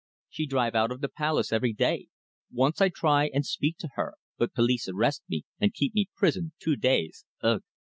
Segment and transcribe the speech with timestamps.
[0.29, 2.07] She drive out of the palace every day.
[2.51, 6.53] Once I try and speak to her, but police arrest me and keep me prison
[6.59, 7.61] two days ugh!